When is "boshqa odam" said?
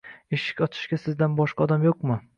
1.41-1.87